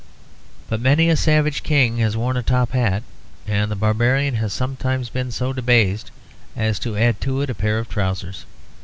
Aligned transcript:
But 0.67 0.81
many 0.81 1.09
a 1.09 1.15
savage 1.15 1.61
king 1.61 1.97
has 1.97 2.17
worn 2.17 2.35
a 2.35 2.41
top 2.41 2.71
hat, 2.71 3.03
and 3.45 3.69
the 3.69 3.75
barbarian 3.75 4.33
has 4.33 4.51
sometimes 4.51 5.09
been 5.09 5.29
so 5.29 5.53
debased 5.53 6.09
as 6.55 6.79
to 6.79 6.97
add 6.97 7.21
to 7.21 7.41
it 7.41 7.51
a 7.51 7.53
pair 7.53 7.77
of 7.77 7.87
trousers. 7.87 8.47